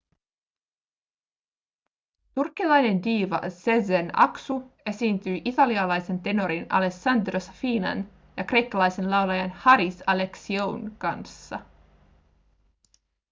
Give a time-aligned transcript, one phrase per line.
[2.35, 4.55] turkkilainen diiva sezen aksu
[4.91, 8.03] esiintyi italialaisen tenorin alessandro safinan
[8.37, 11.59] ja kreikkalaisen laulajan haris alexioun kanssa